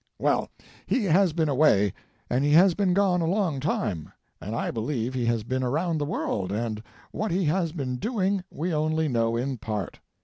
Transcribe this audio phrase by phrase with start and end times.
[0.17, 0.49] ]"Well,
[0.87, 1.93] he has been away,
[2.27, 5.99] and he has been gone a long time, and I believe he has been around
[5.99, 6.81] the world, and
[7.11, 9.99] what he has been doing we only know in part.